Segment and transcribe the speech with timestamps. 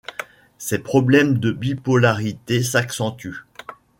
[0.57, 3.45] Ses problèmes de bipolarité s'accentuent.